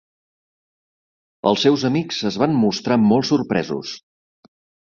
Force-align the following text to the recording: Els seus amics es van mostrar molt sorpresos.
Els 1.51 1.61
seus 1.67 1.85
amics 1.91 2.23
es 2.31 2.39
van 2.45 2.57
mostrar 2.65 3.01
molt 3.13 3.31
sorpresos. 3.33 3.93